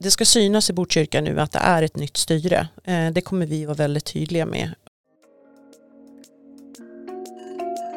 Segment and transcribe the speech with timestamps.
[0.00, 2.68] det ska synas i Botkyrka nu att det är ett nytt styre.
[2.84, 4.74] Eh, det kommer vi vara väldigt tydliga med.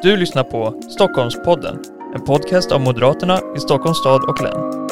[0.02, 1.78] Du lyssnar på Stockholmspodden,
[2.14, 4.88] en podcast av Moderaterna i Stockholms stad och län.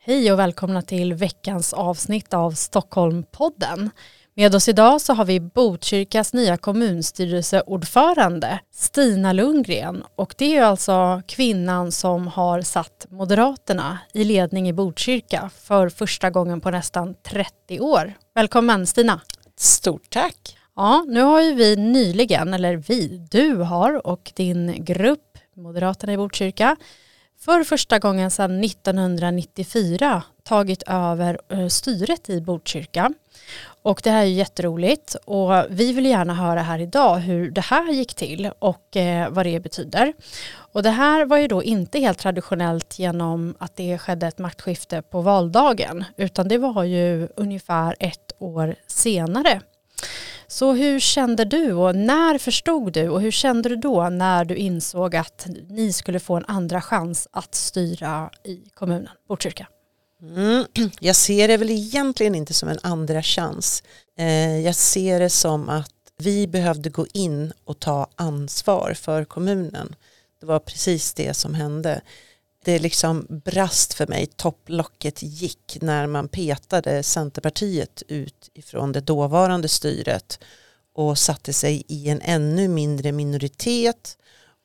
[0.00, 3.90] Hej och välkomna till veckans avsnitt av Stockholmpodden.
[4.38, 10.60] Med oss idag så har vi Botkyrkas nya kommunstyrelseordförande Stina Lundgren och det är ju
[10.60, 17.14] alltså kvinnan som har satt Moderaterna i ledning i Botkyrka för första gången på nästan
[17.22, 18.12] 30 år.
[18.34, 19.20] Välkommen Stina!
[19.56, 20.58] Stort tack!
[20.76, 26.16] Ja, nu har ju vi nyligen, eller vi, du har och din grupp Moderaterna i
[26.16, 26.76] Botkyrka
[27.40, 33.12] för första gången sedan 1994 tagit över eh, styret i Botkyrka.
[33.82, 37.92] Och det här är jätteroligt och vi vill gärna höra här idag hur det här
[37.92, 40.12] gick till och eh, vad det betyder.
[40.72, 45.02] Och det här var ju då inte helt traditionellt genom att det skedde ett maktskifte
[45.02, 49.60] på valdagen utan det var ju ungefär ett år senare.
[50.46, 54.56] Så hur kände du och när förstod du och hur kände du då när du
[54.56, 59.66] insåg att ni skulle få en andra chans att styra i kommunen Botkyrka?
[60.22, 60.64] Mm.
[61.00, 63.82] Jag ser det väl egentligen inte som en andra chans.
[64.18, 69.94] Eh, jag ser det som att vi behövde gå in och ta ansvar för kommunen.
[70.40, 72.00] Det var precis det som hände.
[72.64, 79.68] Det liksom brast för mig, topplocket gick när man petade Centerpartiet ut ifrån det dåvarande
[79.68, 80.38] styret
[80.94, 84.18] och satte sig i en ännu mindre minoritet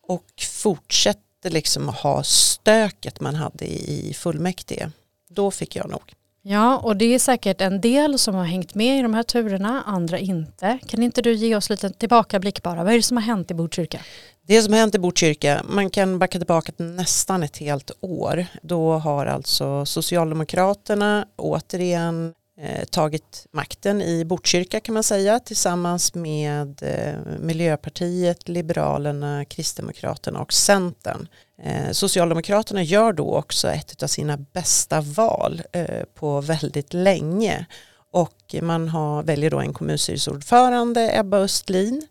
[0.08, 4.92] och fortsatte liksom att ha stöket man hade i fullmäktige
[5.34, 6.14] då fick jag nog.
[6.46, 9.84] Ja, och det är säkert en del som har hängt med i de här turerna,
[9.86, 10.80] andra inte.
[10.88, 12.84] Kan inte du ge oss lite tillbakablick bara?
[12.84, 14.00] Vad är det som har hänt i Botkyrka?
[14.48, 18.46] Det som har hänt i Botkyrka, man kan backa tillbaka till nästan ett helt år.
[18.62, 26.84] Då har alltså Socialdemokraterna återigen eh, tagit makten i Botkyrka kan man säga tillsammans med
[26.84, 31.28] eh, Miljöpartiet, Liberalerna, Kristdemokraterna och Centern.
[31.62, 37.66] Eh, Socialdemokraterna gör då också ett av sina bästa val eh, på väldigt länge
[38.12, 42.08] och man har, väljer då en kommunstyrelseordförande, Ebba Östlin.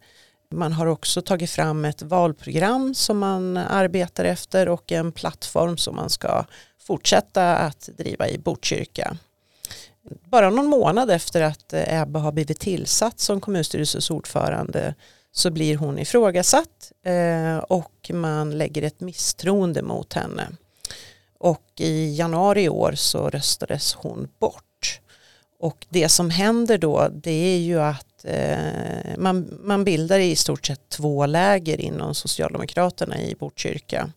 [0.51, 5.97] Man har också tagit fram ett valprogram som man arbetar efter och en plattform som
[5.97, 6.45] man ska
[6.81, 9.17] fortsätta att driva i Botkyrka.
[10.25, 14.95] Bara någon månad efter att Ebba har blivit tillsatt som kommunstyrelsens ordförande
[15.33, 20.49] så blir hon ifrågasatt eh, och man lägger ett misstroende mot henne.
[21.39, 25.01] Och i januari i år så röstades hon bort.
[25.59, 30.67] Och det som händer då det är ju att eh, man, man bildar i stort
[30.67, 34.11] sett två läger inom Socialdemokraterna i Botkyrka.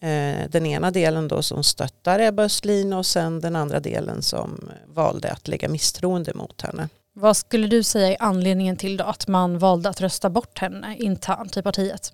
[0.00, 4.70] Eh, den ena delen då som stöttar Ebba Östlin och sen den andra delen som
[4.86, 6.88] valde att lägga misstroende mot henne.
[7.20, 11.56] Vad skulle du säga är anledningen till att man valde att rösta bort henne internt
[11.56, 12.12] i partiet?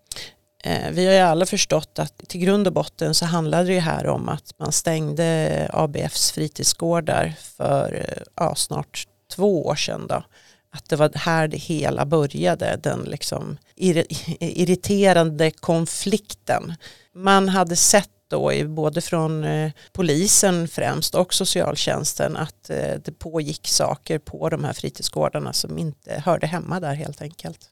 [0.64, 4.06] Eh, vi har ju alla förstått att till grund och botten så handlade det här
[4.06, 10.06] om att man stängde ABFs fritidsgårdar för eh, ja, snart två år sedan.
[10.06, 10.24] Då.
[10.70, 16.74] Att det var här det hela började, den liksom irriterande konflikten.
[17.14, 23.68] Man hade sett då både från eh, polisen främst och socialtjänsten att eh, det pågick
[23.68, 27.70] saker på de här fritidsgårdarna som inte hörde hemma där helt enkelt.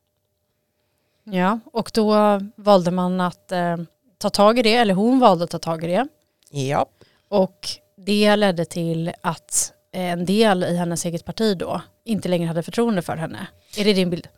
[1.25, 3.77] Ja, och då valde man att eh,
[4.19, 6.09] ta tag i det, eller hon valde att ta tag i det.
[6.51, 6.87] Ja.
[7.29, 12.63] Och det ledde till att en del i hennes eget parti då inte längre hade
[12.63, 13.47] förtroende för henne.
[13.77, 14.29] Är det din bild?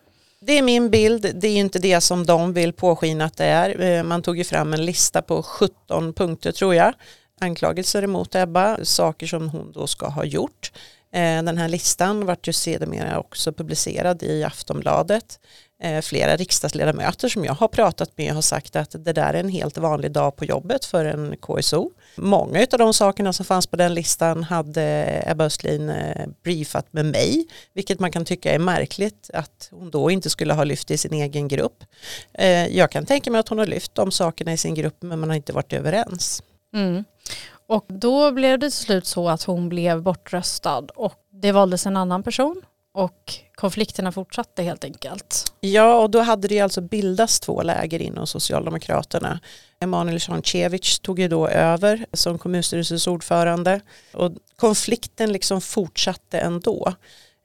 [0.41, 3.81] Det är min bild, det är inte det som de vill påskina att det är.
[3.81, 6.93] Eh, man tog ju fram en lista på 17 punkter tror jag.
[7.41, 10.73] Anklagelser emot Ebba, saker som hon då ska ha gjort.
[11.13, 15.41] Eh, den här listan vart ju sedermera också publicerad i Aftonbladet.
[15.83, 19.49] Eh, flera riksdagsledamöter som jag har pratat med har sagt att det där är en
[19.49, 21.91] helt vanlig dag på jobbet för en KSO.
[22.17, 27.07] Många av de sakerna som fanns på den listan hade Ebba Östlin eh, briefat med
[27.07, 30.99] mig, vilket man kan tycka är märkligt att hon då inte skulle ha lyft i
[30.99, 31.85] sin egen grupp.
[32.33, 35.21] Eh, jag kan tänka mig att hon har lyft de sakerna i sin grupp men
[35.21, 36.43] man har inte varit överens.
[36.75, 37.05] Mm.
[37.69, 41.97] Och då blev det till slut så att hon blev bortröstad och det valdes en
[41.97, 42.63] annan person
[42.97, 45.53] och konflikterna fortsatte helt enkelt.
[45.61, 49.41] Ja, och då hade det alltså bildats två läger inom Socialdemokraterna.
[49.81, 53.81] Emanuel Cancevic tog ju då över som kommunstyrelsens ordförande
[54.13, 56.95] och konflikten liksom fortsatte ändå.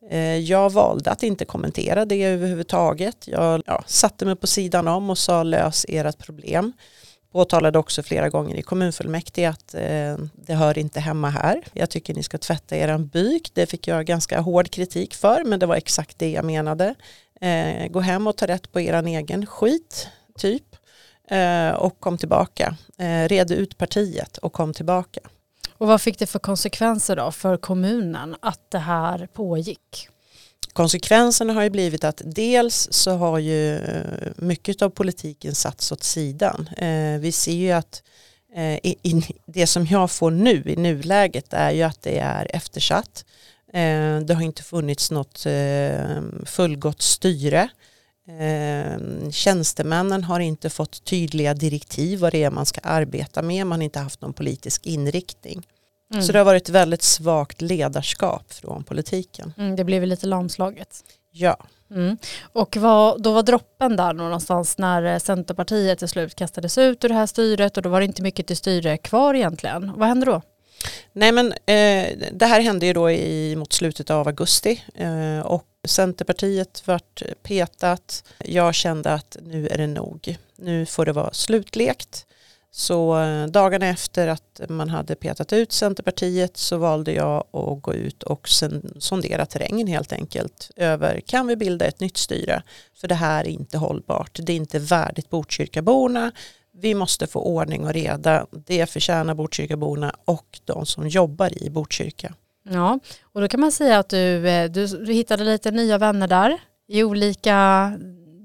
[0.10, 3.28] Eh, jag valde att inte kommentera det överhuvudtaget.
[3.28, 6.74] Jag ja, satte mig på sidan om och sa lös ert problem.
[7.32, 11.64] Påtalade också flera gånger i kommunfullmäktige att eh, det hör inte hemma här.
[11.74, 13.52] Jag tycker ni ska tvätta er byk.
[13.54, 16.96] Det fick jag ganska hård kritik för men det var exakt det jag menade.
[17.42, 20.08] Eh, gå hem och ta rätt på er egen skit,
[20.38, 20.76] typ.
[21.28, 22.76] Eh, och kom tillbaka.
[22.98, 25.22] Eh, red ut partiet och kom tillbaka.
[25.78, 30.10] Och vad fick det för konsekvenser då för kommunen att det här pågick?
[30.74, 36.04] Konsekvenserna har ju blivit att dels så har ju eh, mycket av politiken satts åt
[36.04, 36.70] sidan.
[36.78, 38.04] Eh, vi ser ju att
[38.56, 38.94] eh,
[39.46, 43.26] det som jag får nu i nuläget är ju att det är eftersatt.
[44.26, 45.46] Det har inte funnits något
[46.46, 47.70] fullgott styre.
[49.32, 53.68] Tjänstemännen har inte fått tydliga direktiv vad det är man ska arbeta med.
[53.68, 55.64] Man har inte haft någon politisk inriktning.
[56.12, 56.24] Mm.
[56.24, 59.54] Så det har varit väldigt svagt ledarskap från politiken.
[59.58, 61.04] Mm, det blev lite lamslaget.
[61.32, 61.58] Ja.
[61.92, 62.18] Mm.
[62.42, 67.16] Och vad, då var droppen där någonstans när Centerpartiet till slut kastades ut ur det
[67.16, 69.92] här styret och då var det inte mycket till styre kvar egentligen.
[69.96, 70.42] Vad hände då?
[71.14, 75.66] Nej men eh, det här hände ju då i, mot slutet av augusti eh, och
[75.88, 78.24] Centerpartiet vart petat.
[78.38, 80.38] Jag kände att nu är det nog.
[80.56, 82.26] Nu får det vara slutlekt.
[82.74, 87.94] Så eh, dagarna efter att man hade petat ut Centerpartiet så valde jag att gå
[87.94, 88.50] ut och
[89.00, 92.64] sondera terrängen helt enkelt över kan vi bilda ett nytt styre
[92.96, 96.32] för det här är inte hållbart, det är inte värdigt Botkyrkaborna,
[96.74, 102.34] vi måste få ordning och reda, det förtjänar Botkyrkaborna och de som jobbar i Botkyrka.
[102.70, 106.28] Ja, och då kan man säga att du, eh, du, du hittade lite nya vänner
[106.28, 106.58] där
[106.88, 107.92] i olika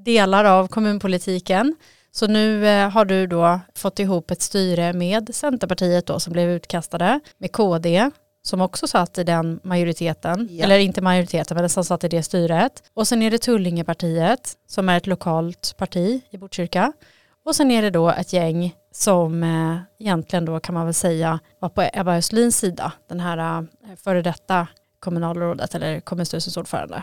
[0.04, 1.74] delar av kommunpolitiken.
[2.16, 6.50] Så nu eh, har du då fått ihop ett styre med Centerpartiet då som blev
[6.50, 8.10] utkastade, med KD
[8.42, 10.64] som också satt i den majoriteten, ja.
[10.64, 12.82] eller inte majoriteten men som satt i det styret.
[12.94, 16.92] Och sen är det Tullingepartiet som är ett lokalt parti i Botkyrka.
[17.44, 21.38] Och sen är det då ett gäng som eh, egentligen då kan man väl säga
[21.60, 24.68] var på Ebba Östlins sida, den här eh, före detta
[25.00, 27.02] kommunalrådet eller kommunstyrelsens ordförande.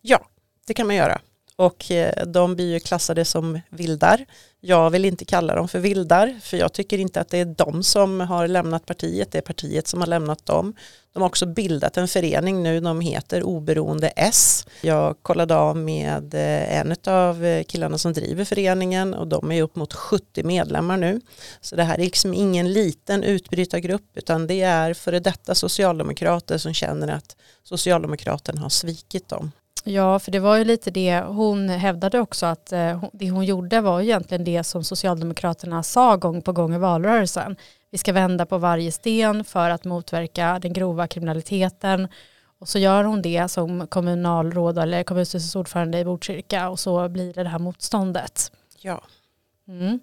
[0.00, 0.20] Ja,
[0.66, 1.20] det kan man göra
[1.58, 4.26] och eh, de blir ju klassade som vildar.
[4.60, 7.82] Jag vill inte kalla dem för vildar för jag tycker inte att det är de
[7.82, 10.74] som har lämnat partiet, det är partiet som har lämnat dem.
[11.12, 14.66] De har också bildat en förening nu, de heter Oberoende S.
[14.80, 19.62] Jag kollade av med eh, en av eh, killarna som driver föreningen och de är
[19.62, 21.20] upp mot 70 medlemmar nu.
[21.60, 26.74] Så det här är liksom ingen liten utbrytargrupp utan det är före detta socialdemokrater som
[26.74, 29.52] känner att Socialdemokraterna har svikit dem.
[29.90, 33.80] Ja, för det var ju lite det hon hävdade också att eh, det hon gjorde
[33.80, 37.56] var egentligen det som Socialdemokraterna sa gång på gång i valrörelsen.
[37.90, 42.08] Vi ska vända på varje sten för att motverka den grova kriminaliteten.
[42.58, 47.32] Och så gör hon det som kommunalråd eller kommunstyrelsens ordförande i Botkyrka och så blir
[47.32, 48.52] det det här motståndet.
[48.80, 49.02] Ja.
[49.68, 50.00] Mm.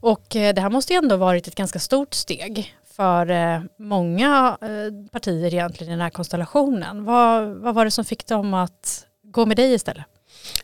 [0.00, 4.58] Och eh, det här måste ju ändå varit ett ganska stort steg för eh, många
[5.12, 7.04] partier egentligen i den här konstellationen.
[7.04, 10.04] Vad, vad var det som fick dem att gå med dig istället?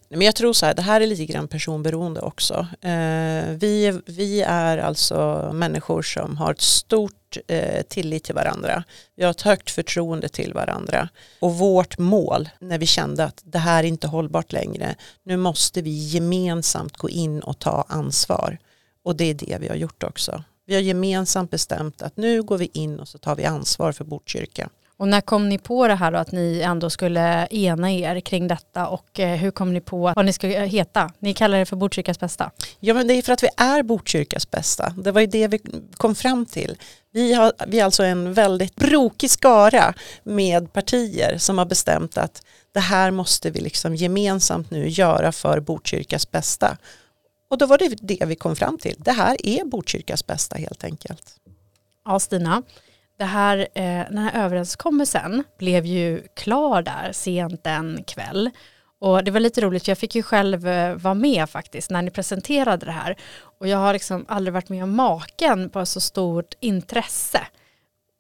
[0.09, 2.67] Men jag tror så här, det här är lite grann personberoende också.
[2.81, 8.85] Eh, vi, vi är alltså människor som har ett stort eh, tillit till varandra.
[9.17, 11.09] Vi har ett högt förtroende till varandra.
[11.41, 15.83] Och vårt mål när vi kände att det här är inte hållbart längre, nu måste
[15.83, 18.59] vi gemensamt gå in och ta ansvar.
[19.05, 20.45] Och det är det vi har gjort också.
[20.67, 24.05] Vi har gemensamt bestämt att nu går vi in och så tar vi ansvar för
[24.05, 24.69] Botkyrka.
[25.01, 28.49] Och när kom ni på det här då, att ni ändå skulle ena er kring
[28.49, 31.13] detta och eh, hur kom ni på vad ni skulle heta?
[31.19, 32.51] Ni kallar det för Botkyrkas bästa.
[32.81, 34.91] Ja men det är för att vi är Botkyrkas bästa.
[34.97, 35.61] Det var ju det vi
[35.97, 36.77] kom fram till.
[37.13, 42.43] Vi, har, vi är alltså en väldigt brokig skara med partier som har bestämt att
[42.73, 46.77] det här måste vi liksom gemensamt nu göra för Botkyrkas bästa.
[47.51, 48.97] Och då var det det vi kom fram till.
[48.99, 51.37] Det här är Botkyrkas bästa helt enkelt.
[52.05, 52.63] Ja Stina,
[53.21, 58.51] det här, eh, den här överenskommelsen blev ju klar där sent en kväll.
[59.01, 62.11] Och det var lite roligt, jag fick ju själv eh, vara med faktiskt när ni
[62.11, 63.17] presenterade det här.
[63.59, 67.41] Och jag har liksom aldrig varit med om maken på så stort intresse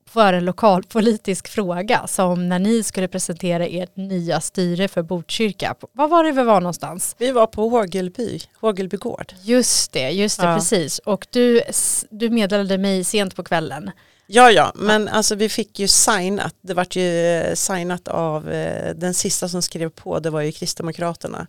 [0.08, 5.74] för en lokalpolitisk fråga som när ni skulle presentera ert nya styre för Botkyrka.
[5.92, 7.16] Var var det vi var någonstans?
[7.18, 9.32] Vi var på Hågelby, Hågelby gård.
[9.42, 10.54] Just det, just det, ja.
[10.54, 10.98] precis.
[10.98, 11.62] Och du,
[12.10, 13.90] du meddelade mig sent på kvällen
[14.32, 18.94] Ja, ja, men alltså vi fick ju signat, det vart ju eh, signat av eh,
[18.94, 21.46] den sista som skrev på, det var ju Kristdemokraterna,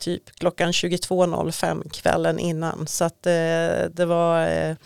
[0.00, 2.86] typ klockan 22.05 kvällen innan.
[2.86, 4.76] Så att eh, det var eh,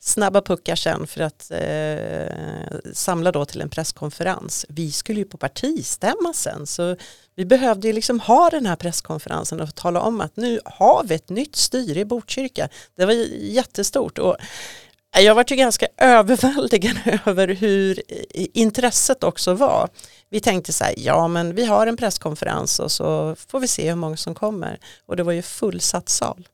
[0.00, 4.66] snabba puckar sen för att eh, samla då till en presskonferens.
[4.68, 6.96] Vi skulle ju på partistämma sen så
[7.34, 11.14] vi behövde ju liksom ha den här presskonferensen och tala om att nu har vi
[11.14, 12.68] ett nytt styre i Botkyrka.
[12.96, 14.36] Det var jättestort och
[15.16, 16.96] Eh, jag var ju ganska överväldigad
[17.26, 18.02] över hur
[18.56, 19.88] intresset också var.
[20.30, 23.88] Vi tänkte så här, ja men vi har en presskonferens och så får vi se
[23.88, 24.78] hur många som kommer.
[25.06, 26.48] Och det var ju fullsatt sal.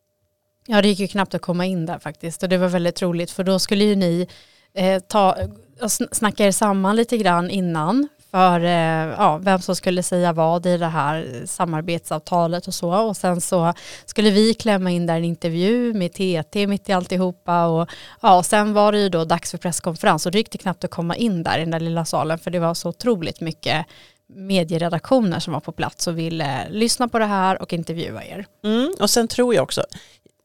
[0.67, 3.31] Ja det gick ju knappt att komma in där faktiskt och det var väldigt roligt
[3.31, 4.29] för då skulle ju ni
[4.75, 5.37] eh, ta,
[6.13, 10.77] snacka er samman lite grann innan för eh, ja, vem som skulle säga vad i
[10.77, 12.95] det här samarbetsavtalet och så.
[12.95, 13.75] Och sen så
[14.05, 17.67] skulle vi klämma in där en intervju med TT mitt i alltihopa.
[17.67, 17.89] Och,
[18.21, 20.85] ja, och sen var det ju då dags för presskonferens och det gick det knappt
[20.85, 23.87] att komma in där i den där lilla salen för det var så otroligt mycket
[24.35, 28.47] medieredaktioner som var på plats och ville lyssna på det här och intervjua er.
[28.65, 29.85] Mm, och sen tror jag också,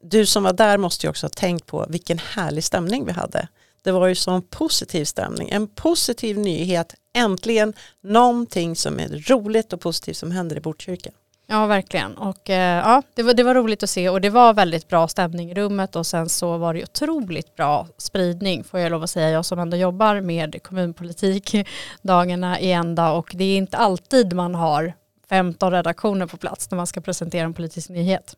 [0.02, 3.48] du som var där måste ju också ha tänkt på vilken härlig stämning vi hade.
[3.82, 9.80] Det var ju sån positiv stämning, en positiv nyhet, äntligen någonting som är roligt och
[9.80, 11.10] positivt som händer i Botkyrka.
[11.50, 12.16] Ja, verkligen.
[12.18, 15.08] Och eh, ja, det var, det var roligt att se och det var väldigt bra
[15.08, 19.10] stämning i rummet och sen så var det otroligt bra spridning får jag lov att
[19.10, 21.54] säga, jag som ändå jobbar med kommunpolitik
[22.02, 24.92] dagarna i ända och det är inte alltid man har
[25.28, 28.34] 15 redaktioner på plats när man ska presentera en politisk nyhet.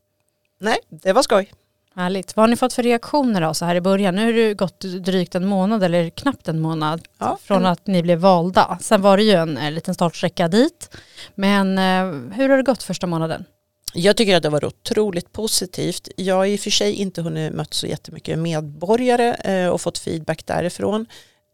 [0.61, 1.52] Nej, det var skoj.
[1.94, 2.37] Härligt.
[2.37, 4.14] Vad har ni fått för reaktioner då så här i början?
[4.14, 7.38] Nu har det gått drygt en månad eller knappt en månad ja.
[7.42, 8.78] från att ni blev valda.
[8.80, 10.97] Sen var det ju en, en liten startsträcka dit.
[11.35, 13.44] Men eh, hur har det gått första månaden?
[13.94, 16.09] Jag tycker att det var otroligt positivt.
[16.16, 19.99] Jag har i och för sig inte hunnit mött så jättemycket medborgare eh, och fått
[19.99, 21.06] feedback därifrån.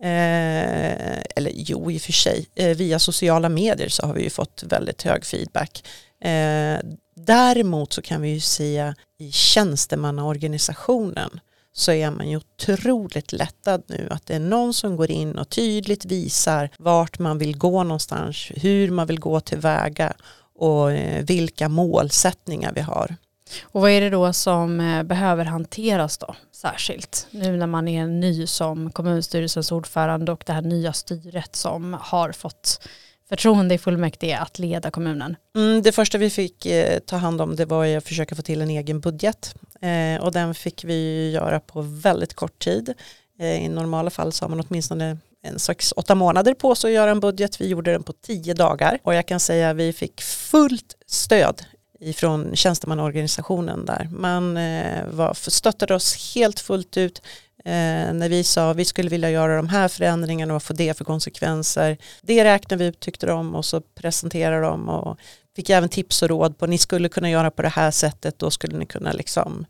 [0.03, 2.47] Eh, eller jo, i och för sig.
[2.55, 5.85] Eh, via sociala medier så har vi ju fått väldigt hög feedback.
[6.21, 6.79] Eh,
[7.17, 11.41] däremot så kan vi ju se i tjänstemannaorganisationen
[11.73, 15.49] så är man ju otroligt lättad nu att det är någon som går in och
[15.49, 20.13] tydligt visar vart man vill gå någonstans, hur man vill gå tillväga
[20.59, 23.17] och eh, vilka målsättningar vi har.
[23.63, 28.07] Och vad är det då som eh, behöver hanteras då särskilt nu när man är
[28.07, 32.81] ny som kommunstyrelsens ordförande och det här nya styret som har fått
[33.29, 35.37] förtroende i fullmäktige att leda kommunen?
[35.57, 38.61] Mm, det första vi fick eh, ta hand om det var att försöka få till
[38.61, 42.95] en egen budget eh, och den fick vi göra på väldigt kort tid.
[43.39, 46.95] Eh, I normala fall så har man åtminstone en sex, åtta månader på sig att
[46.95, 47.61] göra en budget.
[47.61, 51.63] Vi gjorde den på tio dagar och jag kan säga att vi fick fullt stöd
[52.01, 54.09] ifrån tjänstemannaorganisationen där.
[54.13, 57.23] Man eh, var, stöttade oss helt fullt ut
[57.65, 60.97] eh, när vi sa vi skulle vilja göra de här förändringarna och vad får det
[60.97, 61.99] för konsekvenser.
[62.23, 65.19] Det räknade vi ut tyckte de och så presenterade de och
[65.57, 68.51] fick även tips och råd på ni skulle kunna göra på det här sättet då
[68.51, 69.67] skulle ni kunna liksom eh,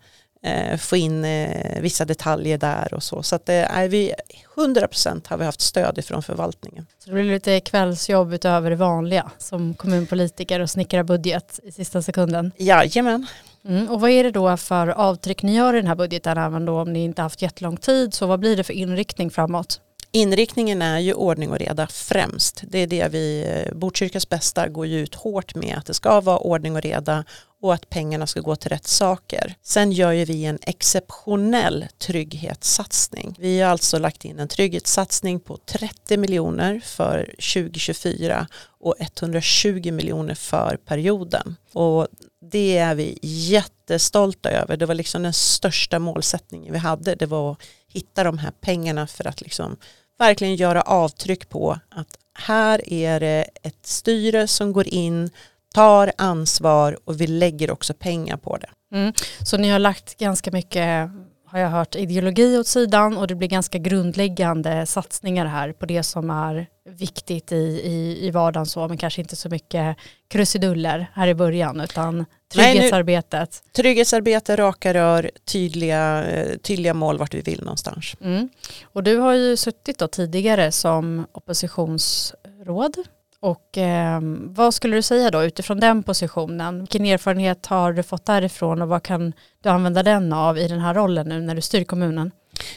[0.78, 3.22] få in eh, vissa detaljer där och så.
[3.22, 4.14] Så att det är vi
[4.56, 6.86] 100% har vi haft stöd ifrån förvaltningen.
[6.98, 12.02] Så det blir lite kvällsjobb utöver det vanliga som kommunpolitiker och snickra budget i sista
[12.02, 12.52] sekunden?
[12.56, 13.26] Jajamän.
[13.68, 16.64] Mm, och vad är det då för avtryck ni gör i den här budgeten även
[16.64, 19.80] då om ni inte haft jättelång tid så vad blir det för inriktning framåt?
[20.12, 22.62] Inriktningen är ju ordning och reda främst.
[22.68, 26.20] Det är det vi, eh, Botkyrkas bästa går ju ut hårt med att det ska
[26.20, 27.24] vara ordning och reda
[27.62, 29.54] och att pengarna ska gå till rätt saker.
[29.62, 33.36] Sen gör ju vi en exceptionell trygghetssatsning.
[33.38, 38.46] Vi har alltså lagt in en trygghetssatsning på 30 miljoner för 2024
[38.80, 41.56] och 120 miljoner för perioden.
[41.72, 42.08] Och
[42.50, 43.18] det är vi
[43.86, 44.76] jättestolta över.
[44.76, 47.14] Det var liksom den största målsättningen vi hade.
[47.14, 49.76] Det var att hitta de här pengarna för att liksom
[50.18, 55.30] verkligen göra avtryck på att här är det ett styre som går in,
[55.74, 58.96] tar ansvar och vi lägger också pengar på det.
[58.96, 59.12] Mm.
[59.44, 61.10] Så ni har lagt ganska mycket
[61.46, 66.02] har jag hört ideologi åt sidan och det blir ganska grundläggande satsningar här på det
[66.02, 69.96] som är viktigt i, i, i vardagen så men kanske inte så mycket
[70.28, 73.32] krusiduller här i början utan trygghetsarbetet.
[73.32, 76.24] Nej, nu, trygghetsarbete, raka rör, tydliga,
[76.62, 78.14] tydliga mål vart vi vill någonstans.
[78.20, 78.48] Mm.
[78.84, 82.96] Och du har ju suttit då tidigare som oppositionsråd
[83.40, 86.78] och eh, vad skulle du säga då utifrån den positionen?
[86.78, 90.80] Vilken erfarenhet har du fått därifrån och vad kan du använda den av i den
[90.80, 92.30] här rollen nu när du styr kommunen?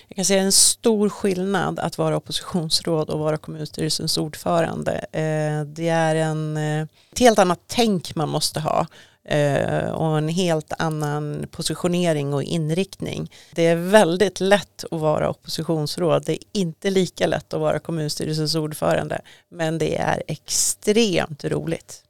[0.08, 4.94] Jag kan säga en stor skillnad att vara oppositionsråd och vara kommunstyrelsens ordförande.
[5.12, 8.88] Eh, det är en, eh, ett helt annat tänk man måste ha
[9.94, 13.32] och en helt annan positionering och inriktning.
[13.52, 16.24] Det är väldigt lätt att vara oppositionsråd.
[16.26, 19.22] Det är inte lika lätt att vara kommunstyrelsens ordförande.
[19.52, 22.04] Men det är extremt roligt.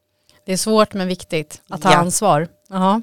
[0.46, 1.98] Det är svårt men viktigt att ta ja.
[1.98, 2.48] ansvar.
[2.72, 3.02] Aha.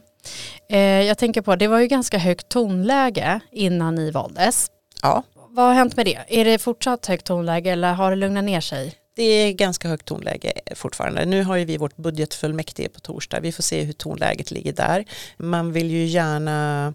[0.71, 4.67] Eh, jag tänker på, det var ju ganska högt tonläge innan ni valdes.
[5.03, 5.23] Ja.
[5.49, 6.19] vad har hänt med det?
[6.29, 8.95] Är det fortsatt högt tonläge eller har det lugnat ner sig?
[9.17, 11.25] Det är ganska högt tonläge fortfarande.
[11.25, 13.41] Nu har ju vi vårt budgetfullmäktige på torsdag.
[13.41, 15.05] Vi får se hur tonläget ligger där.
[15.37, 16.95] Man vill ju gärna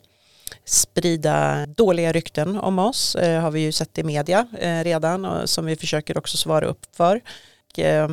[0.65, 5.49] sprida dåliga rykten om oss, eh, har vi ju sett i media eh, redan och
[5.49, 7.21] som vi försöker också svara upp för.
[7.71, 8.09] Och, eh,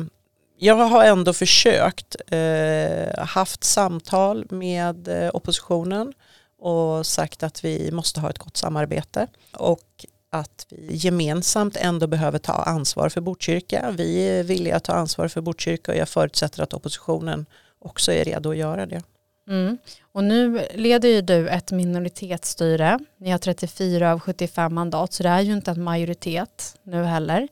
[0.57, 6.13] jag har ändå försökt eh, haft samtal med eh, oppositionen
[6.59, 12.39] och sagt att vi måste ha ett gott samarbete och att vi gemensamt ändå behöver
[12.39, 13.91] ta ansvar för Botkyrka.
[13.97, 17.45] Vi är villiga att ta ansvar för Botkyrka och jag förutsätter att oppositionen
[17.79, 19.01] också är redo att göra det.
[19.49, 19.77] Mm.
[20.11, 22.99] Och nu leder ju du ett minoritetsstyre.
[23.17, 27.47] Ni har 34 av 75 mandat så det är ju inte en majoritet nu heller.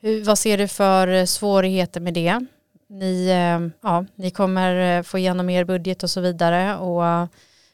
[0.00, 2.46] Hur, vad ser du för svårigheter med det?
[2.88, 6.76] Ni, eh, ja, ni kommer eh, få igenom er budget och så vidare.
[6.76, 7.26] Och, eh,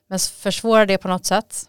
[0.09, 1.65] men försvårar det på något sätt?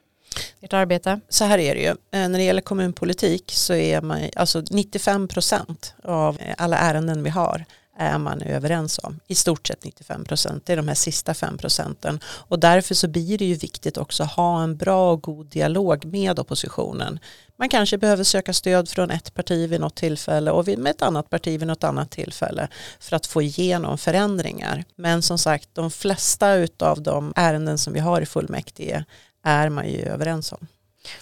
[0.62, 1.20] Ert arbete?
[1.29, 1.88] Så här är det ju.
[1.88, 7.24] Eh, när det gäller kommunpolitik så är man, alltså 95 procent av eh, alla ärenden
[7.24, 7.65] vi har
[7.98, 9.20] är man överens om.
[9.27, 10.65] I stort sett 95 procent.
[10.65, 12.20] Det är de här sista 5 procenten.
[12.25, 16.06] Och därför så blir det ju viktigt också att ha en bra och god dialog
[16.06, 17.20] med oppositionen.
[17.60, 21.29] Man kanske behöver söka stöd från ett parti vid något tillfälle och med ett annat
[21.29, 22.67] parti vid något annat tillfälle
[23.00, 24.84] för att få igenom förändringar.
[24.96, 29.06] Men som sagt, de flesta av de ärenden som vi har i fullmäktige
[29.48, 30.68] är man ju överens om.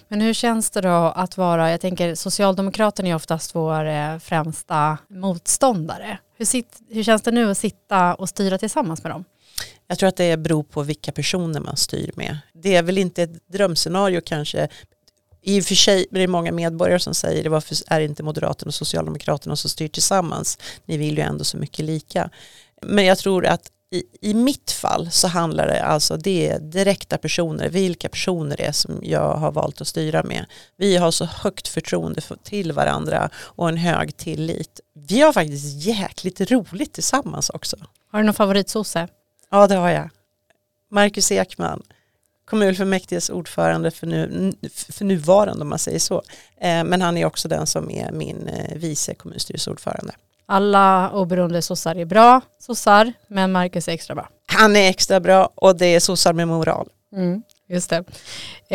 [0.08, 4.98] Men hur känns det då att vara, jag tänker Socialdemokraterna är oftast vår eh, främsta
[5.10, 6.18] motståndare.
[6.38, 9.26] Hur, sitt, hur känns det nu att sitta och styra tillsammans med dem?
[9.88, 12.38] Jag tror att det beror på vilka personer man styr med.
[12.54, 14.68] Det är väl inte ett drömscenario kanske.
[15.42, 18.24] I och för sig är det många medborgare som säger det varför är det inte
[18.24, 20.58] Moderaterna och Socialdemokraterna som styr tillsammans?
[20.86, 22.30] Ni vill ju ändå så mycket lika.
[22.82, 27.18] Men jag tror att i, i mitt fall så handlar det alltså det är direkta
[27.18, 30.46] personer, vilka personer det är som jag har valt att styra med.
[30.78, 34.80] Vi har så högt förtroende för, till varandra och en hög tillit.
[34.94, 37.78] Vi har faktiskt jäkligt roligt tillsammans också.
[38.12, 39.08] Har du någon favoritsosse?
[39.52, 40.10] Ja det har jag.
[40.92, 41.84] Marcus Ekman,
[42.46, 46.24] kommunfullmäktiges ordförande för, nu, för nuvarande om man säger så.
[46.62, 50.14] Eh, men han är också den som är min eh, vice kommunstyrelseordförande.
[50.46, 54.30] Alla oberoende sossar är bra sossar, men Marcus är extra bra.
[54.48, 56.90] Han är extra bra och det är sossar med moral.
[57.16, 58.04] Mm, just det.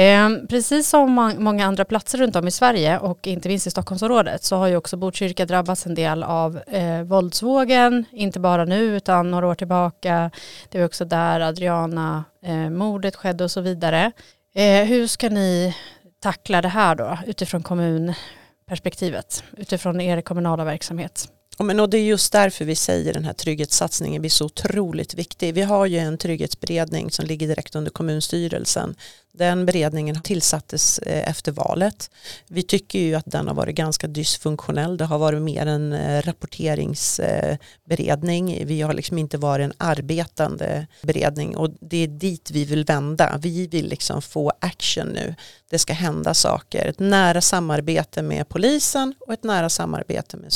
[0.02, 4.44] Eh, precis som många andra platser runt om i Sverige och inte minst i Stockholmsområdet
[4.44, 9.30] så har ju också Botkyrka drabbats en del av eh, våldsvågen, inte bara nu utan
[9.30, 10.30] några år tillbaka.
[10.68, 14.12] Det var också där Adriana eh, mordet skedde och så vidare.
[14.54, 15.76] Eh, hur ska ni
[16.22, 21.28] tackla det här då utifrån kommunperspektivet, utifrån er kommunala verksamhet?
[21.66, 25.54] Men och det är just därför vi säger den här trygghetssatsningen blir så otroligt viktig.
[25.54, 28.94] Vi har ju en trygghetsberedning som ligger direkt under kommunstyrelsen.
[29.40, 32.10] Den beredningen tillsattes eh, efter valet.
[32.48, 34.96] Vi tycker ju att den har varit ganska dysfunktionell.
[34.96, 38.66] Det har varit mer en eh, rapporteringsberedning.
[38.66, 43.38] Vi har liksom inte varit en arbetande beredning och det är dit vi vill vända.
[43.42, 45.34] Vi vill liksom få action nu.
[45.70, 46.86] Det ska hända saker.
[46.86, 50.52] Ett nära samarbete med polisen och ett nära samarbete med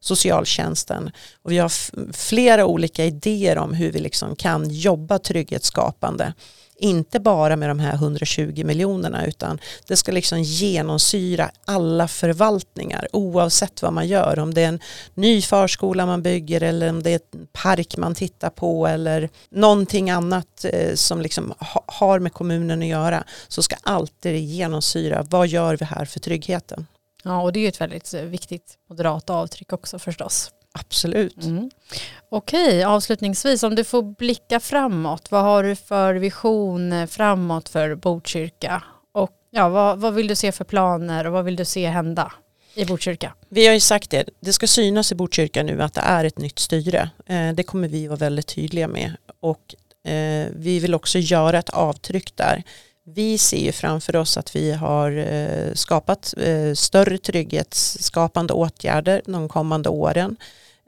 [0.00, 1.10] socialtjänsten.
[1.42, 1.72] Och vi har
[2.12, 6.32] flera olika idéer om hur vi liksom kan jobba trygghetsskapande
[6.78, 13.82] inte bara med de här 120 miljonerna utan det ska liksom genomsyra alla förvaltningar oavsett
[13.82, 14.38] vad man gör.
[14.38, 14.80] Om det är en
[15.14, 20.10] ny förskola man bygger eller om det är en park man tittar på eller någonting
[20.10, 21.54] annat eh, som liksom
[21.86, 26.86] har med kommunen att göra så ska alltid genomsyra vad gör vi här för tryggheten.
[27.22, 30.50] Ja och det är ju ett väldigt eh, viktigt moderat avtryck också förstås.
[30.80, 31.44] Absolut.
[31.44, 31.70] Mm.
[32.28, 38.82] Okej, avslutningsvis om du får blicka framåt, vad har du för vision framåt för Botkyrka?
[39.12, 42.32] Och ja, vad, vad vill du se för planer och vad vill du se hända
[42.74, 43.34] i Botkyrka?
[43.48, 46.38] Vi har ju sagt det, det ska synas i Botkyrka nu att det är ett
[46.38, 47.10] nytt styre.
[47.26, 49.74] Eh, det kommer vi vara väldigt tydliga med och
[50.10, 52.62] eh, vi vill också göra ett avtryck där.
[53.04, 56.34] Vi ser ju framför oss att vi har eh, skapat
[56.74, 60.36] större trygghetsskapande åtgärder de kommande åren.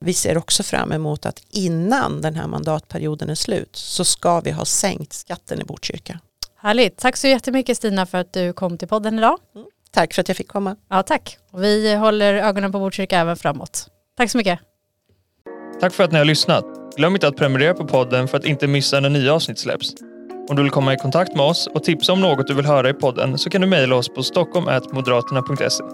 [0.00, 4.50] Vi ser också fram emot att innan den här mandatperioden är slut så ska vi
[4.50, 6.20] ha sänkt skatten i Botkyrka.
[6.56, 6.96] Härligt.
[6.96, 9.38] Tack så jättemycket Stina för att du kom till podden idag.
[9.54, 9.66] Mm.
[9.90, 10.76] Tack för att jag fick komma.
[10.88, 11.38] Ja, tack.
[11.52, 13.88] Vi håller ögonen på Botkyrka även framåt.
[14.16, 14.58] Tack så mycket.
[15.80, 16.64] Tack för att ni har lyssnat.
[16.96, 19.94] Glöm inte att prenumerera på podden för att inte missa när nya avsnitt släpps.
[20.48, 22.90] Om du vill komma i kontakt med oss och tipsa om något du vill höra
[22.90, 25.84] i podden så kan du mejla oss på stockholm.moderaterna.se.